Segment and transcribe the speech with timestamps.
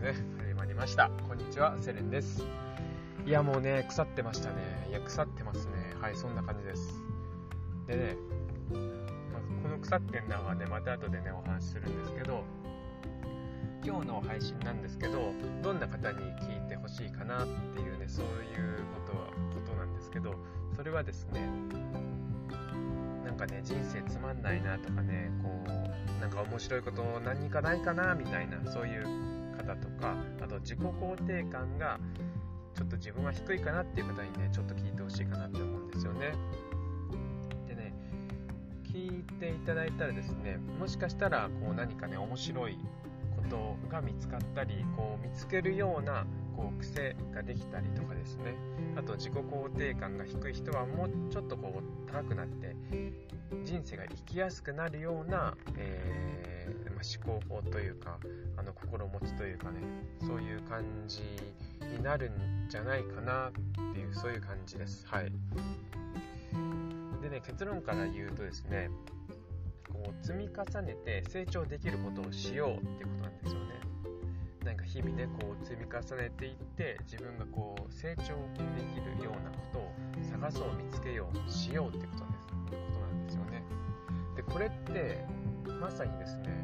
[0.00, 1.10] ね始まりました。
[1.28, 2.42] こんにちはセレンです。
[3.26, 4.86] いやもうね腐ってましたね。
[4.88, 5.72] いや腐ってますね。
[6.00, 7.02] はいそんな感じです。
[7.86, 8.16] でね、
[8.72, 12.42] まあ、この腐ってんのはねまた後でねお話しするんですけど
[13.84, 20.34] 今日の配信なんですけどどんな方に聞いてほしいかなっていうねそういうことはことなんですけど
[20.74, 21.46] それはですね
[23.26, 29.29] なんかね人生つまんないなとかねこうなんか面白いこと何かないかなみたいなそういう
[29.62, 31.98] 方とかあと自己肯定感が
[32.74, 36.32] ちょっと自分は低いかなっていう方にねちょっと聞いてほしいかなって思うんですよね。
[37.68, 37.92] でね
[38.84, 42.78] 聞いていただいたらですねもしかしたらこう何かね面白い
[43.36, 48.54] ことが見つかったりこう見つけるようなこう癖ができたりとかですね。
[48.96, 52.74] あと自己肯定感が低い人はもうちょっとこう高くなって
[53.64, 58.18] 人生が生きやすくなるような、えー、まあ、思考法というか
[58.56, 59.80] あの心持ちというかね
[60.20, 61.22] そういう感じ
[61.96, 63.52] になるんじゃないかなっ
[63.94, 65.06] ていうそういう感じです。
[65.06, 65.32] はい。
[67.22, 68.90] でね結論から言うとですね
[69.92, 73.69] こう積み重ねて成長できることをしようってことなんですよね。
[74.64, 79.92] なんか日々ねこう積み重ねていって自分がこう成長できるようなことを
[80.30, 83.62] 探そう見つけようしようってことですことなんですよね。
[84.36, 85.24] でこれって
[85.80, 86.62] まさにですね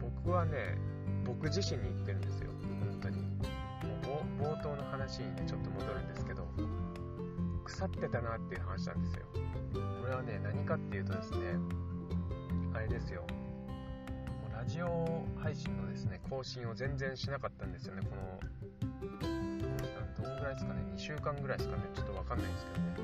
[0.00, 0.76] 僕はね
[1.24, 2.50] 僕自身に言ってるんですよ。
[2.80, 3.22] 本当に。
[3.22, 6.46] もう冒頭の話にねちょっと戻るんですけど
[7.64, 9.26] 腐ってたなっていう話なんですよ。
[10.00, 11.38] これはね何かっていうとですね
[12.74, 13.24] あれですよ。
[14.62, 18.02] ラジオ配信のですね更新を全然しなかったんですよね。
[18.08, 18.38] この
[20.22, 20.82] どのぐらいですかね。
[20.94, 21.82] 2週間ぐらいですかね。
[21.92, 22.94] ちょっと分かんないんですけどね。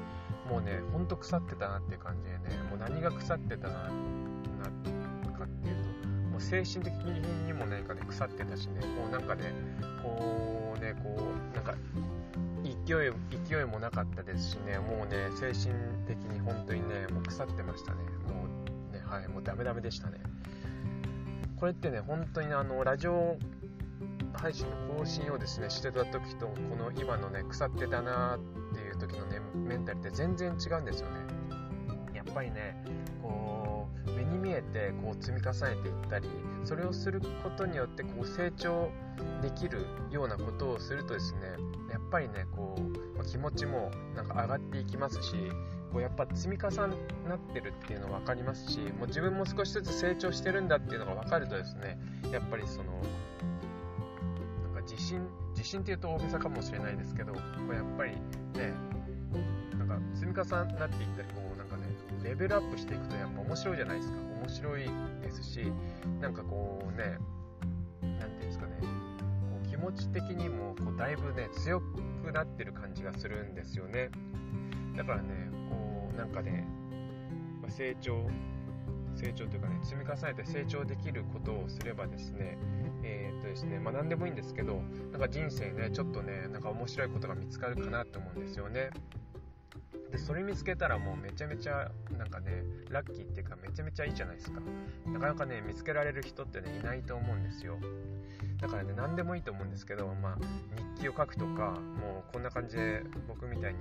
[0.49, 3.89] もうねほんと腐ってたなっていう感じでねもう何が腐ってたなな
[5.37, 9.53] かっていうともう精神的にも何かね腐ってたしねもうなんかね
[10.01, 11.75] こうねこうなんか
[12.63, 13.13] 勢い
[13.49, 15.75] 勢いもなかったですしねもうね精神
[16.07, 17.99] 的に本当にねもう腐ってましたね。
[18.33, 20.21] もうねはいもうダメダメでしたね。
[21.59, 23.37] これってね本当にあのラジオ
[24.33, 31.17] 配信の更新をですねしてた時とこの今のね腐ってたなっていう時のねメンタルって全然違うんですよね。
[32.15, 32.77] やっぱりね
[33.23, 36.29] こう目に見えてこう積み重ねていったり
[36.65, 38.91] それをすることによってこう成長
[39.43, 41.41] できるようなことをするとですね
[42.11, 45.35] ぱりねこうま気持ちもなんか上がっていきますし
[45.93, 46.87] こうやっぱ積み重な
[47.37, 51.99] ってるっていうの分かりますしもう自分も少しずつ成長してるんだっていうのが分かるとですね
[52.33, 52.93] やっぱりその
[54.65, 58.75] なんか自信自信っていうと大げさかもしれないですけどこうやっぱりね
[59.79, 61.83] なんか積み重なっていったりこうなんかね
[62.23, 64.19] レベルアップしていくとやっぱ面白いじゃないですか。
[64.39, 65.73] 面白いですし
[66.21, 67.19] なんかこうね
[69.81, 74.11] 持ち的にもこうだいぶね強くなってる感じがするんですよね。
[74.97, 76.67] だからねこうなんかね、
[77.63, 78.29] ま成長
[79.15, 82.57] 成長というかね積み重ねて成長できることをすればですね
[83.03, 84.81] えー、っとですねまあ何でもいいんですけど
[85.13, 88.91] なんか人生ねちょっとねなんか面白いことが見つかるかなと思うんですよね。
[90.11, 94.61] でそれ見つけたらもうめちゃめちゃなんかねラッキーっていうかめちゃめちゃいいじゃないですか。
[95.07, 97.79] なかなかね見つけられる人ってねいないと思うんですよ。
[98.61, 100.39] だからね何でもいいと思うんですけどまあ
[100.97, 103.81] 日記を書くとかもうこんな感じで僕みたいに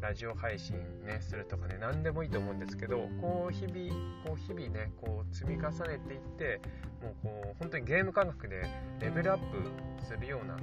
[0.00, 3.90] ラジオ配信ねするとかね何でもいいと思うんですけどこう日々
[4.24, 6.60] こう日々ねこう積み重ねていって
[7.02, 8.62] もうこう本当にゲーム感覚で
[9.00, 10.54] レベルアップするような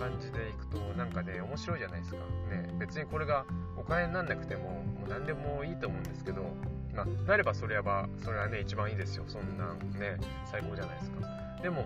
[0.00, 2.18] 感じでいくとなんかね面白いじゃないですか。
[2.50, 3.44] ね別にこれが
[3.76, 6.42] お金になんなくてももう何でもいいと思うんですけど
[6.94, 9.24] まあなればそれはそれはね一番いいですよ。
[9.26, 11.20] そんなんね最高じゃないですか。
[11.62, 11.84] でも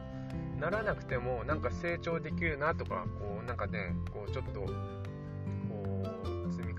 [0.61, 4.67] ならなくてもなんか成長できるなとかこうなんかねこうちょっと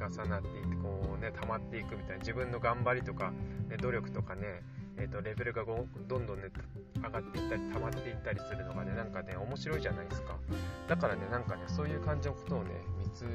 [0.09, 3.31] 重なっていってこうね溜まっていくみたいな自分の頑張りとか、
[3.69, 4.63] ね、努力とかね、
[4.97, 6.49] えーと、レベルがどんどんね
[6.95, 10.37] 上がっていったり溜まっていったりするのがねなんかね面白いじゃないですか。
[10.87, 13.25] だからねなんかねそういう感じのことをね見つ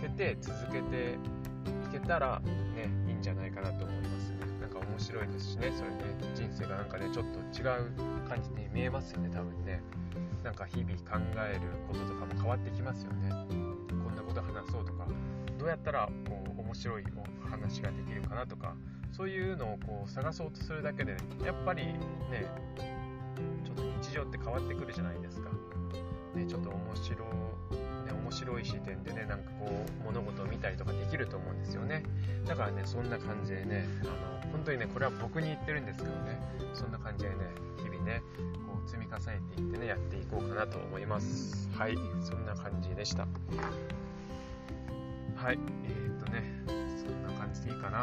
[0.00, 1.18] けて続けて
[1.88, 4.30] いけたらねいいんじゃないかなと思います。
[4.30, 5.96] ねなんか面白いですしねそれね
[6.34, 7.92] 人生がなんかねちょっと違う
[8.28, 9.82] 感じに見えますよね多分ね。
[10.42, 13.30] なんか日々考えることとかも変わってきますよね。
[13.30, 15.06] こんなこと話そうとか。
[15.62, 17.04] どうやったらこう面白い
[17.46, 18.74] お話ができるかなとか
[19.12, 21.12] そういうのをこう探そうとするだけで
[21.46, 21.94] やっぱりね
[23.64, 25.50] ちょっと日常って変わってくるじゃないですか。
[26.34, 29.70] ね、ちょっと面白ね、面白い視点でねなんかこ
[30.00, 32.02] う物事を見たりとかできると思うんですよね
[32.46, 36.40] だからねそんな感じでねあの本当にね、これは僕に言ってるんですけどね、
[36.74, 37.36] そんな感じでね、
[37.78, 38.22] 日々ね、
[38.66, 41.68] こう積み重ねていってね、やっていこうかなと思います。
[41.76, 43.26] はい、そんな感じでした。
[45.42, 46.44] はい、えー、っとね、
[47.04, 47.98] そんな感じでいいかな。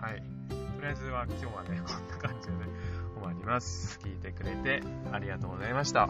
[0.00, 0.22] はい。
[0.48, 2.60] とりあえずは今日はね、 こんな感じでね、
[3.14, 3.98] 終わります。
[4.02, 4.82] 聞いてくれて
[5.12, 6.08] ありがとうございました。